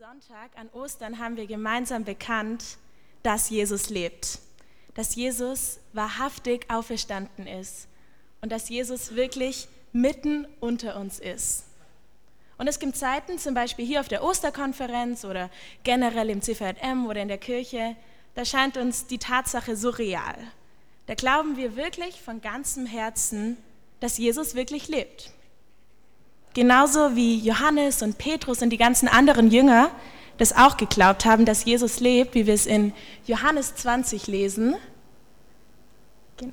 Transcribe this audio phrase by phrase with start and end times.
[0.00, 2.78] Sonntag an Ostern haben wir gemeinsam bekannt,
[3.22, 4.38] dass Jesus lebt,
[4.94, 7.86] dass Jesus wahrhaftig auferstanden ist
[8.40, 11.66] und dass Jesus wirklich mitten unter uns ist.
[12.56, 15.50] Und es gibt Zeiten, zum Beispiel hier auf der Osterkonferenz oder
[15.84, 17.94] generell im CVM oder in der Kirche,
[18.36, 20.38] da scheint uns die Tatsache so real.
[21.08, 23.58] Da glauben wir wirklich von ganzem Herzen,
[24.00, 25.30] dass Jesus wirklich lebt.
[26.54, 29.90] Genauso wie Johannes und Petrus und die ganzen anderen Jünger
[30.38, 32.92] das auch geglaubt haben, dass Jesus lebt, wie wir es in
[33.26, 34.74] Johannes 20 lesen.
[36.38, 36.52] Genau.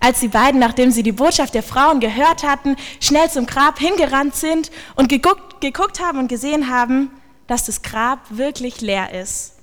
[0.00, 4.34] Als die beiden, nachdem sie die Botschaft der Frauen gehört hatten, schnell zum Grab hingerannt
[4.34, 7.10] sind und geguckt, geguckt haben und gesehen haben,
[7.46, 9.54] dass das Grab wirklich leer ist.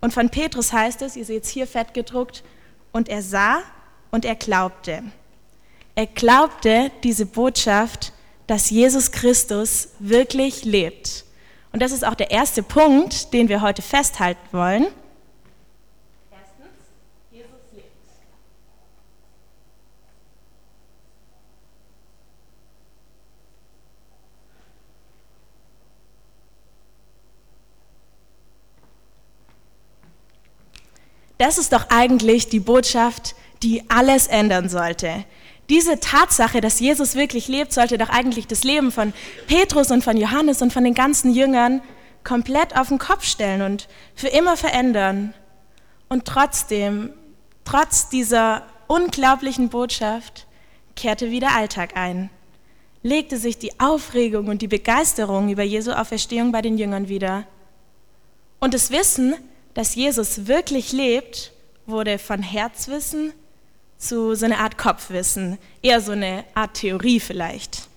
[0.00, 2.44] Und von Petrus heißt es, ihr seht es hier fett gedruckt,
[2.94, 3.58] und er sah
[4.12, 5.02] und er glaubte.
[5.96, 8.12] Er glaubte diese Botschaft
[8.46, 11.24] dass Jesus Christus wirklich lebt.
[11.72, 14.86] Und das ist auch der erste Punkt, den wir heute festhalten wollen.
[16.30, 16.68] Erstens,
[17.32, 17.90] Jesus lebt.
[31.38, 35.24] Das ist doch eigentlich die Botschaft, die alles ändern sollte.
[35.68, 39.12] Diese Tatsache, dass Jesus wirklich lebt, sollte doch eigentlich das Leben von
[39.46, 41.80] Petrus und von Johannes und von den ganzen Jüngern
[42.22, 45.32] komplett auf den Kopf stellen und für immer verändern.
[46.08, 47.10] Und trotzdem,
[47.64, 50.46] trotz dieser unglaublichen Botschaft,
[50.96, 52.30] kehrte wieder Alltag ein,
[53.02, 57.46] legte sich die Aufregung und die Begeisterung über Jesu Auferstehung bei den Jüngern wieder.
[58.60, 59.34] Und das Wissen,
[59.74, 61.52] dass Jesus wirklich lebt,
[61.86, 63.32] wurde von Herzwissen
[63.98, 67.88] zu so einer Art Kopfwissen, eher so eine Art Theorie vielleicht.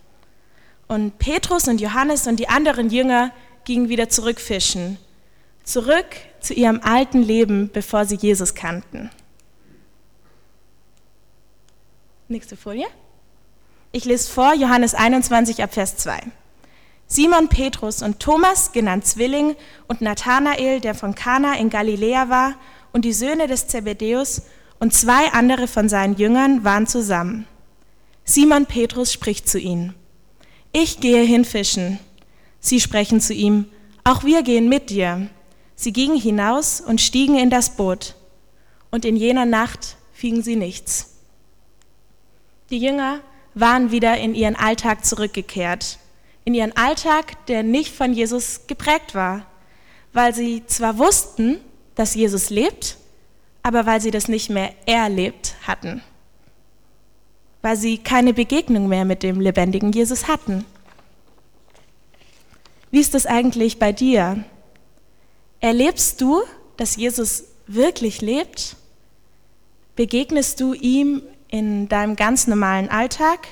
[0.87, 3.31] Und Petrus und Johannes und die anderen Jünger
[3.65, 4.97] gingen wieder zurückfischen,
[5.63, 6.05] zurück
[6.39, 9.09] zu ihrem alten Leben, bevor sie Jesus kannten.
[12.29, 12.87] Nächste Folie.
[13.91, 16.19] Ich lese vor Johannes 21 ab Vers 2.
[17.07, 19.55] Simon Petrus und Thomas, genannt Zwilling,
[19.87, 22.55] und Nathanael, der von Kana in Galiläa war,
[22.91, 24.43] und die Söhne des Zebedäus
[24.79, 27.47] und zwei andere von seinen Jüngern waren zusammen.
[28.23, 29.93] Simon Petrus spricht zu ihnen,
[30.73, 31.99] ich gehe hin fischen.
[32.59, 33.65] Sie sprechen zu ihm,
[34.03, 35.29] auch wir gehen mit dir.
[35.75, 38.15] Sie gingen hinaus und stiegen in das Boot,
[38.91, 41.17] und in jener Nacht fingen sie nichts.
[42.69, 43.21] Die Jünger
[43.53, 45.99] waren wieder in ihren Alltag zurückgekehrt,
[46.45, 49.45] in ihren Alltag, der nicht von Jesus geprägt war,
[50.13, 51.59] weil sie zwar wussten,
[51.95, 52.97] dass Jesus lebt,
[53.67, 56.01] aber weil sie das nicht mehr erlebt hatten,
[57.61, 60.63] weil sie keine Begegnung mehr mit dem lebendigen Jesus hatten.
[62.91, 64.45] Wie ist das eigentlich bei dir?
[65.59, 66.43] Erlebst du,
[66.77, 68.77] dass Jesus wirklich lebt?
[69.97, 73.49] Begegnest du ihm in deinem ganz normalen Alltag?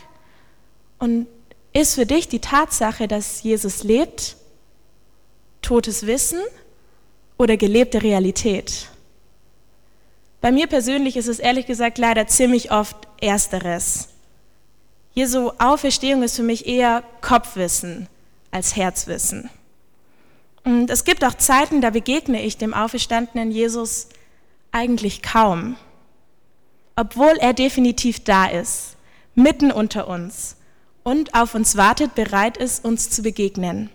[0.97, 1.27] Und
[1.73, 4.37] ist für dich die Tatsache, dass Jesus lebt,
[5.61, 6.39] totes Wissen
[7.37, 8.87] oder gelebte Realität?
[10.41, 14.09] Bei mir persönlich ist es ehrlich gesagt leider ziemlich oft ersteres.
[15.13, 18.07] Jesu Auferstehung ist für mich eher Kopfwissen
[18.51, 19.49] als Herzwissen.
[20.63, 24.07] Und es gibt auch Zeiten, da begegne ich dem auferstandenen Jesus
[24.71, 25.77] eigentlich kaum,
[26.95, 28.95] obwohl er definitiv da ist,
[29.35, 30.57] mitten unter uns
[31.03, 33.89] und auf uns wartet, bereit ist, uns zu begegnen.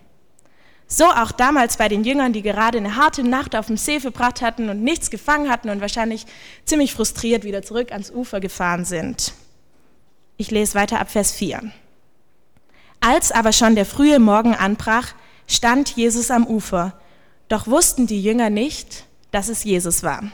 [0.92, 4.42] So auch damals bei den Jüngern, die gerade eine harte Nacht auf dem See verbracht
[4.42, 6.26] hatten und nichts gefangen hatten und wahrscheinlich
[6.64, 9.32] ziemlich frustriert wieder zurück ans Ufer gefahren sind.
[10.36, 11.62] Ich lese weiter ab Vers 4.
[12.98, 15.14] Als aber schon der frühe Morgen anbrach,
[15.46, 16.98] stand Jesus am Ufer,
[17.48, 20.24] doch wussten die Jünger nicht, dass es Jesus war.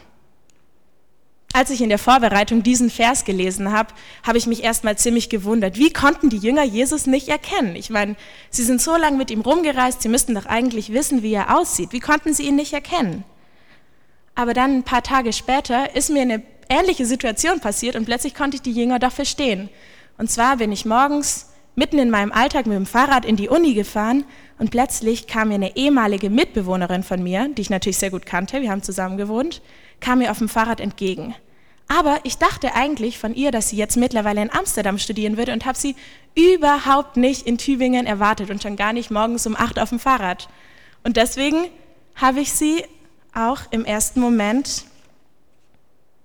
[1.57, 3.95] Als ich in der Vorbereitung diesen Vers gelesen habe,
[4.27, 5.79] habe ich mich erstmal ziemlich gewundert.
[5.79, 7.77] Wie konnten die Jünger Jesus nicht erkennen?
[7.77, 8.15] Ich meine,
[8.51, 11.93] sie sind so lange mit ihm rumgereist, sie müssten doch eigentlich wissen, wie er aussieht.
[11.93, 13.25] Wie konnten sie ihn nicht erkennen?
[14.35, 18.57] Aber dann ein paar Tage später ist mir eine ähnliche Situation passiert und plötzlich konnte
[18.57, 19.71] ich die Jünger doch verstehen.
[20.19, 23.73] Und zwar bin ich morgens mitten in meinem Alltag mit dem Fahrrad in die Uni
[23.73, 24.25] gefahren
[24.59, 28.61] und plötzlich kam mir eine ehemalige Mitbewohnerin von mir, die ich natürlich sehr gut kannte,
[28.61, 29.63] wir haben zusammen gewohnt,
[30.01, 31.35] kam mir auf dem Fahrrad entgegen.
[31.89, 35.65] Aber ich dachte eigentlich von ihr, dass sie jetzt mittlerweile in Amsterdam studieren würde und
[35.65, 35.95] habe sie
[36.35, 40.49] überhaupt nicht in Tübingen erwartet und schon gar nicht morgens um acht auf dem Fahrrad.
[41.05, 41.69] Und deswegen
[42.17, 42.85] habe ich sie
[43.33, 44.85] auch im ersten Moment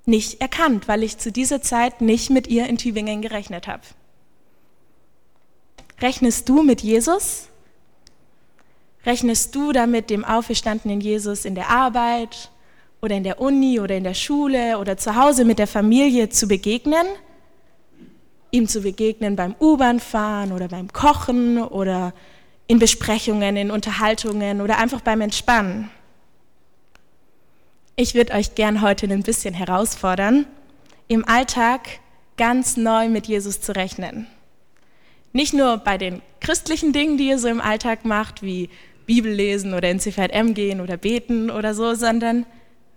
[0.05, 3.83] nicht erkannt, weil ich zu dieser Zeit nicht mit ihr in Tübingen gerechnet habe.
[6.01, 7.47] Rechnest du mit Jesus?
[9.05, 12.49] Rechnest du damit dem auferstandenen Jesus in der Arbeit
[13.01, 16.47] oder in der Uni oder in der Schule oder zu Hause mit der Familie zu
[16.47, 17.05] begegnen?
[18.51, 22.13] Ihm zu begegnen beim U-Bahn-Fahren oder beim Kochen oder
[22.67, 25.89] in Besprechungen, in Unterhaltungen oder einfach beim Entspannen.
[27.95, 30.45] Ich würde euch gern heute ein bisschen herausfordern,
[31.07, 31.99] im Alltag
[32.37, 34.27] ganz neu mit Jesus zu rechnen.
[35.33, 38.69] Nicht nur bei den christlichen Dingen, die ihr so im Alltag macht, wie
[39.05, 42.45] Bibel lesen oder ins CVM gehen oder beten oder so, sondern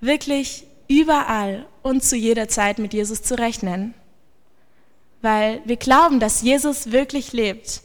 [0.05, 3.95] wirklich überall und zu jeder Zeit mit Jesus zu rechnen.
[5.23, 7.83] Weil wir glauben, dass Jesus wirklich lebt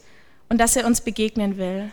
[0.48, 1.90] und dass er uns begegnen will.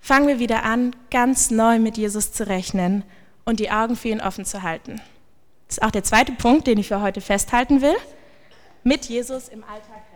[0.00, 3.02] Fangen wir wieder an, ganz neu mit Jesus zu rechnen
[3.44, 5.00] und die Augen für ihn offen zu halten.
[5.66, 7.96] Das ist auch der zweite Punkt, den ich für heute festhalten will.
[8.84, 10.06] Mit Jesus im Alltag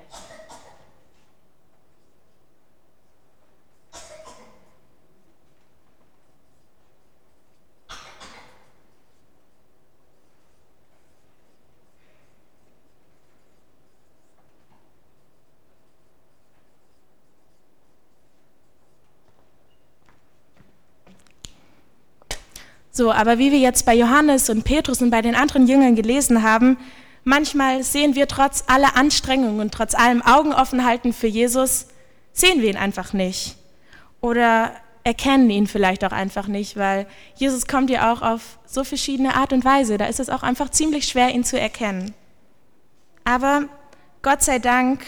[23.01, 26.43] So, aber wie wir jetzt bei Johannes und Petrus und bei den anderen Jüngern gelesen
[26.43, 26.77] haben,
[27.25, 31.87] manchmal sehen wir trotz aller Anstrengungen und trotz allem Augenoffenhalten für Jesus,
[32.35, 33.57] sehen wir ihn einfach nicht.
[34.21, 37.07] Oder erkennen ihn vielleicht auch einfach nicht, weil
[37.37, 39.97] Jesus kommt ja auch auf so verschiedene Art und Weise.
[39.97, 42.13] Da ist es auch einfach ziemlich schwer, ihn zu erkennen.
[43.25, 43.63] Aber
[44.21, 45.01] Gott sei Dank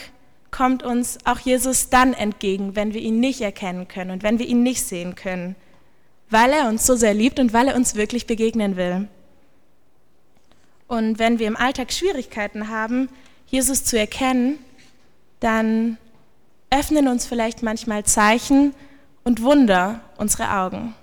[0.49, 4.47] kommt uns auch Jesus dann entgegen, wenn wir ihn nicht erkennen können und wenn wir
[4.47, 5.55] ihn nicht sehen können
[6.33, 9.07] weil er uns so sehr liebt und weil er uns wirklich begegnen will.
[10.87, 13.07] Und wenn wir im Alltag Schwierigkeiten haben,
[13.47, 14.57] Jesus zu erkennen,
[15.39, 15.97] dann
[16.71, 18.73] öffnen uns vielleicht manchmal Zeichen
[19.23, 20.95] und Wunder unsere Augen.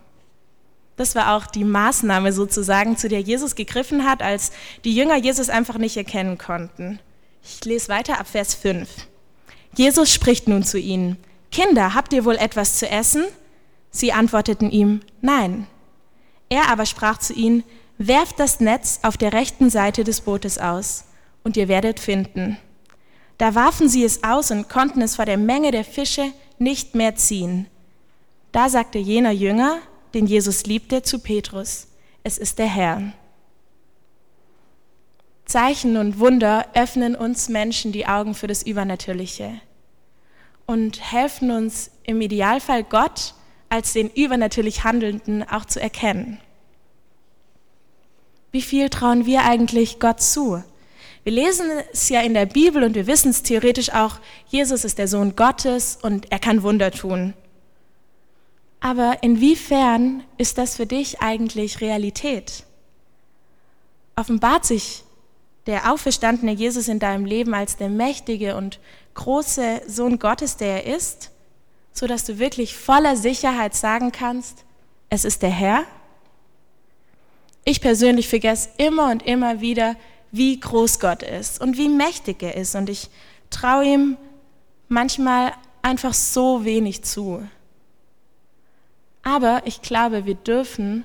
[0.97, 4.51] Das war auch die Maßnahme sozusagen, zu der Jesus gegriffen hat, als
[4.85, 6.99] die Jünger Jesus einfach nicht erkennen konnten.
[7.43, 8.89] Ich lese weiter ab Vers 5.
[9.77, 11.17] Jesus spricht nun zu ihnen,
[11.53, 13.25] Kinder, habt ihr wohl etwas zu essen?
[13.91, 15.67] Sie antworteten ihm, nein.
[16.49, 17.65] Er aber sprach zu ihnen,
[17.99, 21.05] werft das Netz auf der rechten Seite des Bootes aus,
[21.45, 22.57] und ihr werdet finden.
[23.39, 27.17] Da warfen sie es aus und konnten es vor der Menge der Fische nicht mehr
[27.17, 27.67] ziehen.
[28.53, 29.79] Da sagte jener Jünger,
[30.15, 31.87] den Jesus liebte, zu Petrus,
[32.23, 33.13] es ist der Herr.
[35.47, 39.61] Zeichen und Wunder öffnen uns Menschen die Augen für das Übernatürliche
[40.67, 43.35] und helfen uns im Idealfall Gott
[43.71, 46.39] als den übernatürlich Handelnden auch zu erkennen.
[48.53, 50.63] Wie viel trauen wir eigentlich Gott zu?
[51.23, 54.17] Wir lesen es ja in der Bibel und wir wissen es theoretisch auch,
[54.49, 57.35] Jesus ist der Sohn Gottes und er kann Wunder tun.
[58.81, 62.65] Aber inwiefern ist das für dich eigentlich Realität?
[64.17, 65.05] Offenbart sich
[65.67, 68.81] der auferstandene Jesus in deinem Leben als der mächtige und
[69.15, 71.31] große Sohn Gottes, der er ist?
[71.93, 74.65] So dass du wirklich voller Sicherheit sagen kannst,
[75.09, 75.85] es ist der Herr?
[77.65, 79.97] Ich persönlich vergesse immer und immer wieder,
[80.33, 82.75] wie groß Gott ist und wie mächtig er ist.
[82.75, 83.11] Und ich
[83.51, 84.17] traue ihm
[84.89, 85.53] manchmal
[85.83, 87.47] einfach so wenig zu.
[89.23, 91.05] Aber ich glaube, wir dürfen,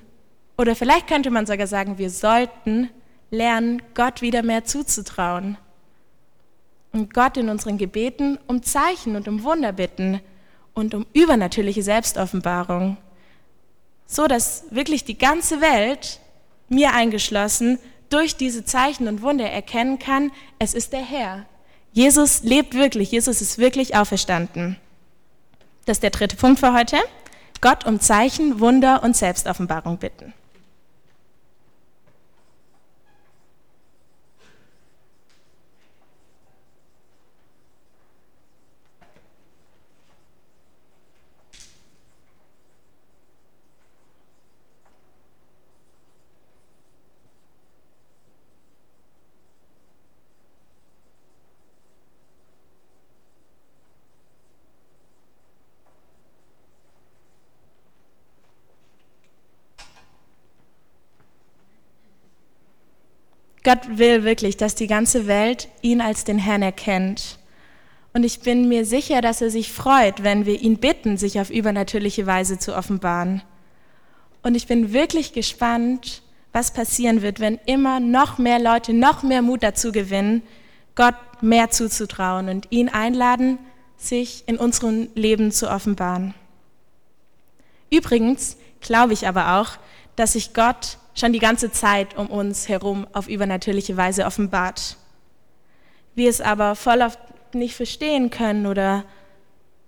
[0.58, 2.90] oder vielleicht könnte man sogar sagen, wir sollten
[3.32, 5.58] lernen, Gott wieder mehr zuzutrauen.
[6.94, 10.22] Und Gott in unseren Gebeten um Zeichen und um Wunder bitten
[10.76, 12.98] und um übernatürliche Selbstoffenbarung,
[14.06, 16.20] so dass wirklich die ganze Welt,
[16.70, 17.80] mir eingeschlossen,
[18.10, 21.46] durch diese Zeichen und Wunder erkennen kann, es ist der Herr.
[21.92, 24.78] Jesus lebt wirklich, Jesus ist wirklich auferstanden.
[25.86, 26.98] Das ist der dritte Punkt für heute.
[27.62, 30.34] Gott um Zeichen, Wunder und Selbstoffenbarung bitten.
[63.66, 67.40] Gott will wirklich, dass die ganze Welt ihn als den Herrn erkennt.
[68.14, 71.50] Und ich bin mir sicher, dass er sich freut, wenn wir ihn bitten, sich auf
[71.50, 73.42] übernatürliche Weise zu offenbaren.
[74.44, 76.22] Und ich bin wirklich gespannt,
[76.54, 80.44] was passieren wird, wenn immer noch mehr Leute noch mehr Mut dazu gewinnen,
[80.94, 83.58] Gott mehr zuzutrauen und ihn einladen,
[83.98, 86.36] sich in unserem Leben zu offenbaren.
[87.90, 89.72] Übrigens glaube ich aber auch,
[90.16, 94.98] dass sich Gott schon die ganze Zeit um uns herum auf übernatürliche Weise offenbart.
[96.14, 97.20] Wir es aber voll oft
[97.54, 99.04] nicht verstehen können oder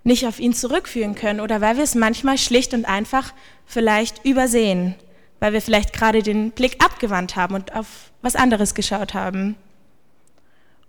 [0.04, 3.34] nicht auf ihn zurückführen können oder weil wir es manchmal schlicht und einfach
[3.66, 4.96] vielleicht übersehen,
[5.40, 9.56] weil wir vielleicht gerade den Blick abgewandt haben und auf was anderes geschaut haben.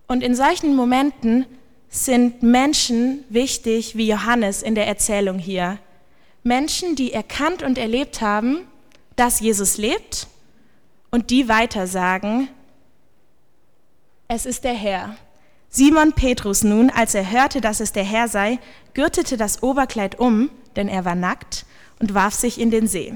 [0.06, 1.46] Und in solchen Momenten
[1.88, 5.78] sind Menschen wichtig wie Johannes in der Erzählung hier.
[6.44, 8.60] Menschen, die erkannt und erlebt haben,
[9.18, 10.28] dass Jesus lebt
[11.10, 12.48] und die weitersagen,
[14.28, 15.16] es ist der Herr.
[15.70, 18.58] Simon Petrus nun, als er hörte, dass es der Herr sei,
[18.94, 21.66] gürtete das Oberkleid um, denn er war nackt,
[21.98, 23.12] und warf sich in den See.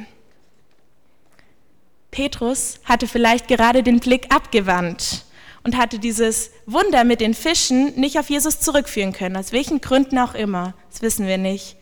[2.10, 5.24] Petrus hatte vielleicht gerade den Blick abgewandt
[5.62, 10.18] und hatte dieses Wunder mit den Fischen nicht auf Jesus zurückführen können, aus welchen Gründen
[10.18, 11.76] auch immer, das wissen wir nicht.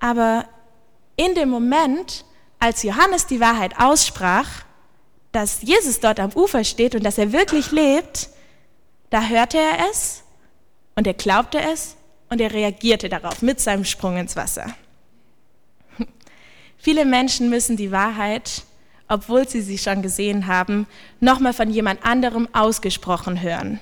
[0.00, 0.46] Aber
[1.16, 2.24] in dem Moment,
[2.64, 4.48] als Johannes die Wahrheit aussprach,
[5.32, 8.30] dass Jesus dort am Ufer steht und dass er wirklich lebt,
[9.10, 10.22] da hörte er es
[10.94, 11.96] und er glaubte es
[12.30, 14.74] und er reagierte darauf mit seinem Sprung ins Wasser.
[16.78, 18.62] Viele Menschen müssen die Wahrheit,
[19.08, 20.86] obwohl sie sie schon gesehen haben,
[21.20, 23.78] nochmal von jemand anderem ausgesprochen hören.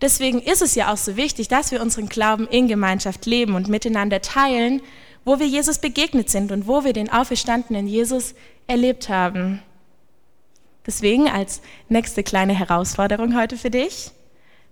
[0.00, 3.68] Deswegen ist es ja auch so wichtig, dass wir unseren Glauben in Gemeinschaft leben und
[3.68, 4.80] miteinander teilen,
[5.26, 8.34] wo wir Jesus begegnet sind und wo wir den auferstandenen Jesus
[8.68, 9.60] erlebt haben.
[10.86, 14.12] Deswegen als nächste kleine Herausforderung heute für dich,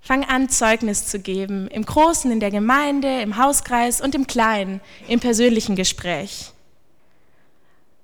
[0.00, 4.82] Fang an, Zeugnis zu geben, im Großen, in der Gemeinde, im Hauskreis und im Kleinen,
[5.08, 6.52] im persönlichen Gespräch.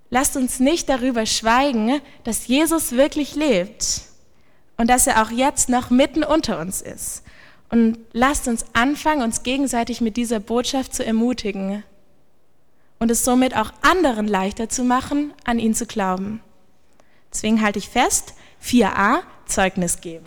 [0.08, 4.00] Lasst uns nicht darüber schweigen, dass Jesus wirklich lebt
[4.78, 7.22] und dass er auch jetzt noch mitten unter uns ist.
[7.68, 11.84] Und lasst uns anfangen, uns gegenseitig mit dieser Botschaft zu ermutigen
[13.00, 16.42] und es somit auch anderen leichter zu machen, an ihn zu glauben.
[17.32, 20.26] Deswegen halte ich fest, 4a, Zeugnis geben.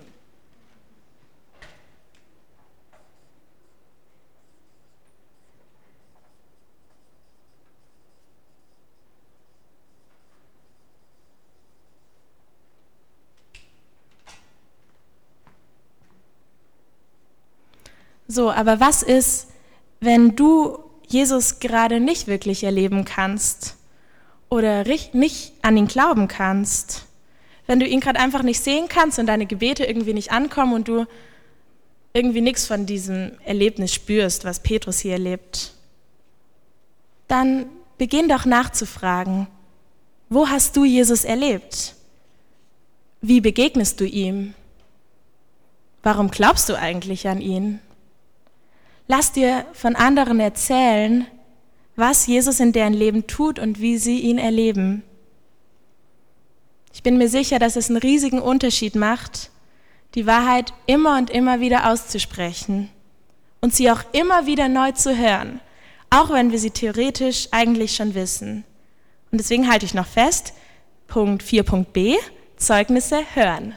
[18.27, 19.49] So, aber was ist,
[19.99, 20.79] wenn du
[21.13, 23.75] Jesus gerade nicht wirklich erleben kannst
[24.49, 27.05] oder nicht an ihn glauben kannst?
[27.67, 30.87] Wenn du ihn gerade einfach nicht sehen kannst und deine Gebete irgendwie nicht ankommen und
[30.87, 31.05] du
[32.13, 35.73] irgendwie nichts von diesem Erlebnis spürst, was Petrus hier erlebt,
[37.27, 37.67] dann
[37.97, 39.47] beginn doch nachzufragen,
[40.29, 41.95] wo hast du Jesus erlebt?
[43.21, 44.53] Wie begegnest du ihm?
[46.01, 47.79] Warum glaubst du eigentlich an ihn?
[49.07, 51.27] Lass dir von anderen erzählen,
[51.95, 55.03] was Jesus in deren Leben tut und wie sie ihn erleben.
[56.93, 59.49] Ich bin mir sicher, dass es einen riesigen Unterschied macht,
[60.15, 62.89] die Wahrheit immer und immer wieder auszusprechen
[63.61, 65.59] und sie auch immer wieder neu zu hören,
[66.09, 68.63] auch wenn wir sie theoretisch eigentlich schon wissen.
[69.31, 70.53] Und deswegen halte ich noch fest,
[71.07, 72.17] Punkt 4.b,
[72.57, 73.75] Zeugnisse hören.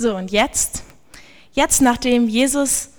[0.00, 0.84] So, und jetzt,
[1.50, 2.90] jetzt nachdem Jesus,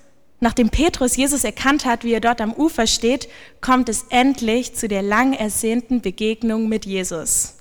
[0.41, 3.29] nachdem Petrus Jesus erkannt hat, wie er dort am Ufer steht,
[3.61, 7.55] kommt es endlich zu der lang ersehnten Begegnung mit Jesus.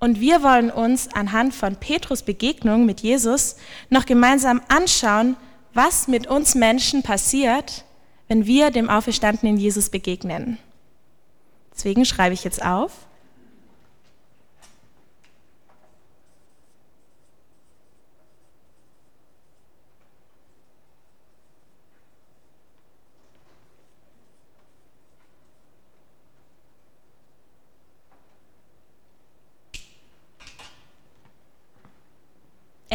[0.00, 3.54] Und wir wollen uns anhand von Petrus Begegnung mit Jesus
[3.88, 5.36] noch gemeinsam anschauen,
[5.72, 7.84] was mit uns Menschen passiert,
[8.26, 10.58] wenn wir dem auferstandenen Jesus begegnen.
[11.72, 13.05] Deswegen schreibe ich jetzt auf,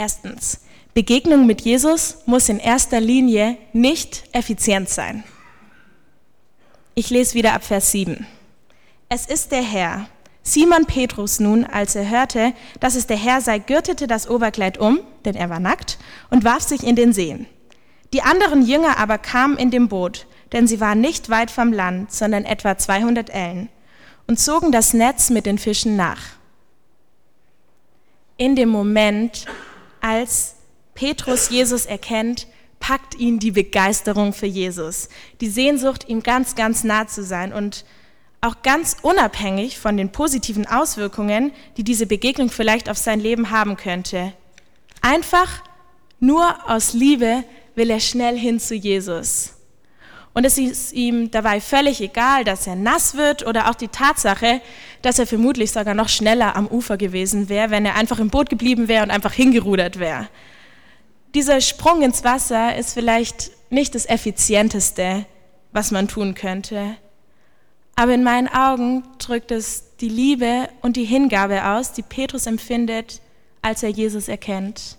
[0.02, 0.62] Erstens,
[0.96, 5.24] Begegnung mit Jesus muss in erster Linie nicht effizient sein.
[6.96, 8.26] Ich lese wieder ab Vers 7.
[9.10, 10.08] Es ist der Herr.
[10.42, 15.02] Simon Petrus nun, als er hörte, dass es der Herr sei, gürtete das Oberkleid um,
[15.24, 16.00] denn er war nackt,
[16.32, 17.46] und warf sich in den See.
[18.12, 22.12] Die anderen Jünger aber kamen in dem Boot, denn sie waren nicht weit vom Land,
[22.12, 23.70] sondern etwa 200 Ellen,
[24.26, 26.22] und zogen das Netz mit den Fischen nach.
[28.38, 29.46] In dem Moment,
[30.02, 30.56] als
[30.94, 32.48] Petrus Jesus erkennt,
[32.80, 35.08] packt ihn die Begeisterung für Jesus,
[35.40, 37.86] die Sehnsucht, ihm ganz, ganz nah zu sein und
[38.42, 43.78] auch ganz unabhängig von den positiven Auswirkungen, die diese Begegnung vielleicht auf sein Leben haben
[43.78, 44.34] könnte.
[45.02, 45.64] Einfach
[46.20, 47.44] nur aus Liebe
[47.76, 49.54] will er schnell hin zu Jesus.
[50.34, 54.62] Und es ist ihm dabei völlig egal, dass er nass wird oder auch die Tatsache,
[55.02, 58.50] dass er vermutlich sogar noch schneller am Ufer gewesen wäre, wenn er einfach im Boot
[58.50, 60.30] geblieben wäre und einfach hingerudert wäre.
[61.36, 65.26] Dieser Sprung ins Wasser ist vielleicht nicht das Effizienteste,
[65.74, 66.96] was man tun könnte.
[67.96, 73.22] Aber in meinen Augen drückt es die Liebe und die Hingabe aus, die Petrus empfindet,
[73.62, 74.98] als er Jesus erkennt.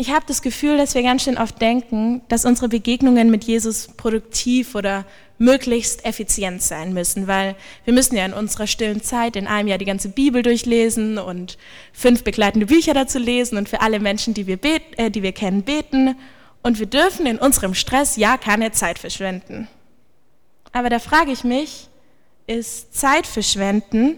[0.00, 3.88] Ich habe das Gefühl, dass wir ganz schön oft denken, dass unsere Begegnungen mit Jesus
[3.96, 5.04] produktiv oder
[5.38, 9.78] möglichst effizient sein müssen, weil wir müssen ja in unserer stillen Zeit in einem Jahr
[9.78, 11.58] die ganze Bibel durchlesen und
[11.92, 15.32] fünf begleitende Bücher dazu lesen und für alle Menschen, die wir, beten, äh, die wir
[15.32, 16.14] kennen, beten.
[16.62, 19.66] Und wir dürfen in unserem Stress ja keine Zeit verschwenden.
[20.70, 21.88] Aber da frage ich mich,
[22.46, 24.16] ist Zeit verschwenden,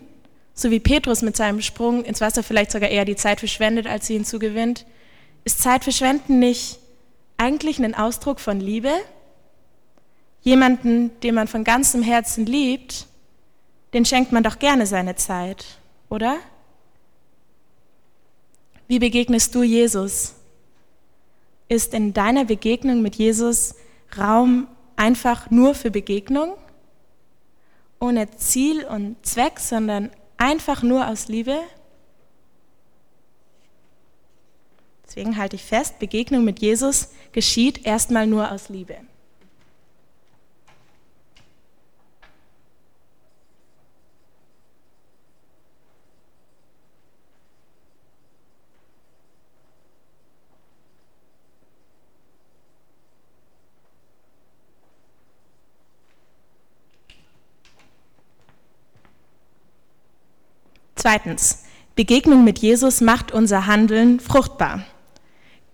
[0.52, 4.08] so wie Petrus mit seinem Sprung ins Wasser vielleicht sogar eher die Zeit verschwendet, als
[4.08, 4.84] sie hinzugewinnt,
[5.44, 6.78] ist Zeitverschwenden nicht
[7.36, 8.92] eigentlich ein Ausdruck von Liebe?
[10.42, 13.06] Jemanden, den man von ganzem Herzen liebt,
[13.92, 15.64] den schenkt man doch gerne seine Zeit,
[16.08, 16.36] oder?
[18.88, 20.34] Wie begegnest du Jesus?
[21.68, 23.74] Ist in deiner Begegnung mit Jesus
[24.18, 24.66] Raum
[24.96, 26.54] einfach nur für Begegnung?
[28.00, 31.60] Ohne Ziel und Zweck, sondern einfach nur aus Liebe?
[35.10, 38.94] Deswegen halte ich fest, Begegnung mit Jesus geschieht erstmal nur aus Liebe.
[60.94, 61.64] Zweitens,
[61.96, 64.84] Begegnung mit Jesus macht unser Handeln fruchtbar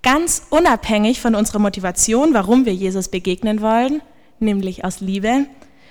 [0.07, 4.03] ganz unabhängig von unserer Motivation, warum wir Jesus begegnen wollen,
[4.39, 5.47] nämlich aus Liebe,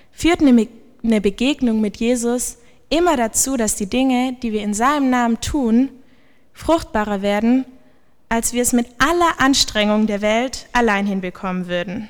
[0.09, 5.41] führt eine Begegnung mit Jesus immer dazu, dass die Dinge, die wir in seinem Namen
[5.41, 5.89] tun,
[6.53, 7.65] fruchtbarer werden,
[8.29, 12.07] als wir es mit aller Anstrengung der Welt allein hinbekommen würden.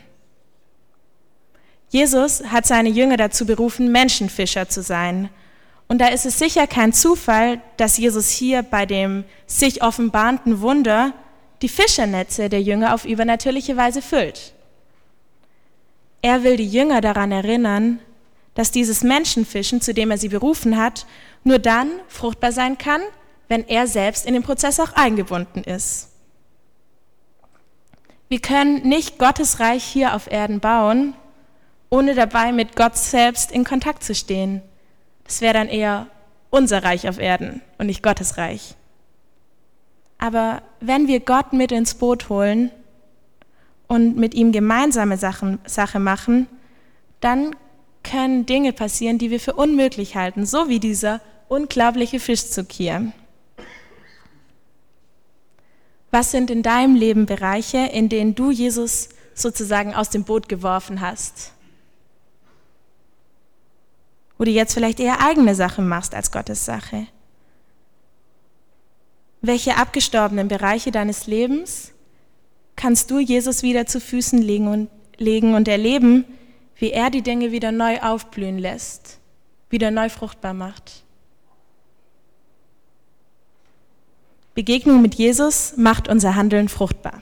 [1.90, 5.30] Jesus hat seine Jünger dazu berufen, Menschenfischer zu sein.
[5.88, 11.12] Und da ist es sicher kein Zufall, dass Jesus hier bei dem sich offenbarenden Wunder
[11.62, 14.54] die Fischernetze der Jünger auf übernatürliche Weise füllt.
[16.22, 18.00] Er will die Jünger daran erinnern,
[18.56, 21.06] dass dieses Menschenfischen, zu dem er sie berufen hat,
[21.44, 23.02] nur dann fruchtbar sein kann,
[23.48, 26.10] wenn er selbst in den Prozess auch eingebunden ist.
[28.28, 31.14] Wir können nicht Gottes Reich hier auf Erden bauen,
[31.90, 34.62] ohne dabei mit Gott selbst in Kontakt zu stehen.
[35.26, 36.08] Das wäre dann eher
[36.50, 38.76] unser Reich auf Erden und nicht Gottes Reich.
[40.18, 42.72] Aber wenn wir Gott mit ins Boot holen
[43.88, 46.48] und mit ihm gemeinsame Sachen, Sache machen,
[47.20, 47.56] dann
[48.04, 53.12] können Dinge passieren, die wir für unmöglich halten, so wie dieser unglaubliche Fischzug hier.
[56.12, 61.02] Was sind in deinem Leben Bereiche, in denen du Jesus sozusagen aus dem Boot geworfen
[61.02, 61.52] hast?
[64.38, 67.08] Wo du jetzt vielleicht eher eigene Sache machst als Gottes Sache?
[69.46, 71.92] Welche abgestorbenen Bereiche deines Lebens
[72.76, 76.26] kannst du Jesus wieder zu Füßen legen und, legen und erleben,
[76.78, 79.20] wie er die Dinge wieder neu aufblühen lässt,
[79.70, 81.04] wieder neu fruchtbar macht?
[84.56, 87.22] Begegnung mit Jesus macht unser Handeln fruchtbar.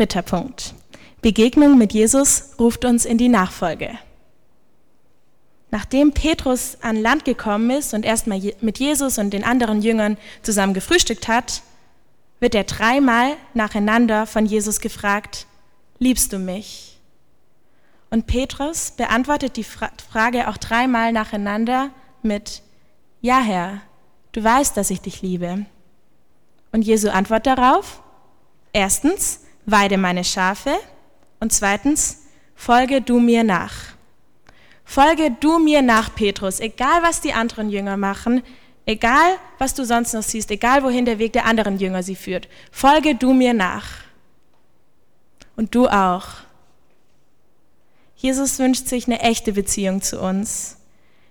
[0.00, 0.72] Dritter Punkt.
[1.20, 3.98] Begegnung mit Jesus ruft uns in die Nachfolge.
[5.70, 10.72] Nachdem Petrus an Land gekommen ist und erstmal mit Jesus und den anderen Jüngern zusammen
[10.72, 11.60] gefrühstückt hat,
[12.38, 15.46] wird er dreimal nacheinander von Jesus gefragt,
[15.98, 16.98] liebst du mich?
[18.08, 21.90] Und Petrus beantwortet die Frage auch dreimal nacheinander
[22.22, 22.62] mit,
[23.20, 23.82] ja Herr,
[24.32, 25.66] du weißt, dass ich dich liebe.
[26.72, 28.02] Und Jesu Antwort darauf,
[28.72, 30.74] erstens, weide meine Schafe
[31.40, 33.74] und zweitens, folge du mir nach.
[34.84, 38.42] Folge du mir nach, Petrus, egal was die anderen Jünger machen,
[38.86, 42.48] egal was du sonst noch siehst, egal wohin der Weg der anderen Jünger sie führt.
[42.72, 43.86] Folge du mir nach.
[45.56, 46.26] Und du auch.
[48.16, 50.76] Jesus wünscht sich eine echte Beziehung zu uns.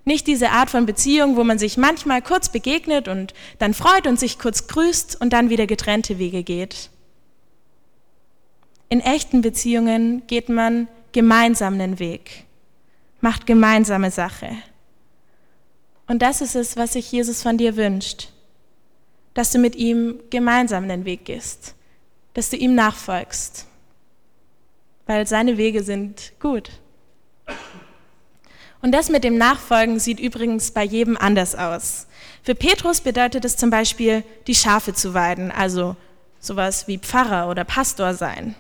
[0.06, 4.20] Nicht diese Art von Beziehung, wo man sich manchmal kurz begegnet und dann freut und
[4.20, 6.90] sich kurz grüßt und dann wieder getrennte Wege geht.
[8.92, 12.46] In echten Beziehungen geht man gemeinsam den Weg,
[13.22, 14.50] macht gemeinsame Sache.
[16.08, 18.30] Und das ist es, was sich Jesus von dir wünscht,
[19.36, 21.76] dass du mit ihm gemeinsam den Weg gehst,
[22.34, 23.68] dass du ihm nachfolgst,
[25.06, 26.72] weil seine Wege sind gut.
[28.82, 32.08] Und das mit dem Nachfolgen sieht übrigens bei jedem anders aus.
[32.42, 35.96] Für Petrus bedeutet es zum Beispiel, die Schafe zu weiden, also
[36.40, 38.56] sowas wie Pfarrer oder Pastor sein.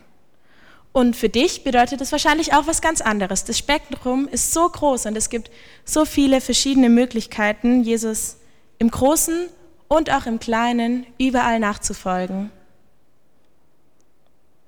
[0.91, 3.43] Und für dich bedeutet es wahrscheinlich auch was ganz anderes.
[3.43, 5.51] Das Spektrum ist so groß und es gibt
[5.85, 8.37] so viele verschiedene Möglichkeiten, Jesus
[8.79, 9.49] im Großen
[9.87, 12.49] und auch im Kleinen überall nachzufolgen.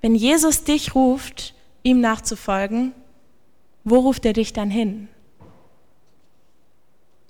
[0.02, 1.54] Wenn Jesus dich ruft,
[1.84, 2.94] ihm nachzufolgen,
[3.84, 5.08] wo ruft er dich dann hin?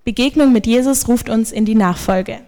[0.04, 2.42] Begegnung mit Jesus ruft uns in die Nachfolge.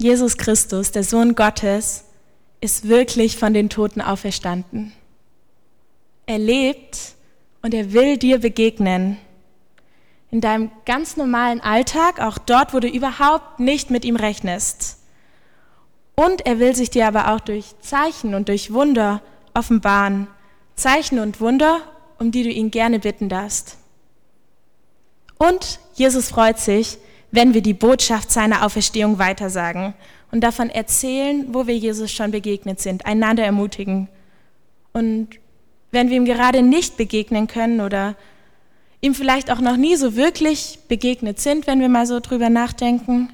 [0.00, 2.04] Jesus Christus, der Sohn Gottes,
[2.62, 4.94] ist wirklich von den Toten auferstanden.
[6.24, 7.12] Er lebt
[7.60, 9.18] und er will dir begegnen.
[10.30, 14.96] In deinem ganz normalen Alltag, auch dort, wo du überhaupt nicht mit ihm rechnest.
[16.14, 19.20] Und er will sich dir aber auch durch Zeichen und durch Wunder
[19.52, 20.28] offenbaren.
[20.76, 21.78] Zeichen und Wunder,
[22.18, 23.76] um die du ihn gerne bitten darfst.
[25.36, 26.96] Und Jesus freut sich,
[27.32, 29.94] wenn wir die Botschaft seiner Auferstehung weitersagen
[30.30, 34.08] und davon erzählen, wo wir Jesus schon begegnet sind, einander ermutigen
[34.92, 35.28] und
[35.92, 38.16] wenn wir ihm gerade nicht begegnen können oder
[39.00, 43.32] ihm vielleicht auch noch nie so wirklich begegnet sind, wenn wir mal so drüber nachdenken,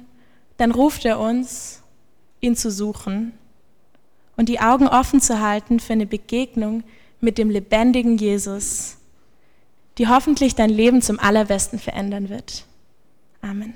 [0.57, 1.81] dann ruft er uns,
[2.39, 3.33] ihn zu suchen
[4.35, 6.83] und die Augen offen zu halten für eine Begegnung
[7.19, 8.97] mit dem lebendigen Jesus,
[9.97, 12.65] die hoffentlich dein Leben zum allerbesten verändern wird.
[13.41, 13.75] Amen.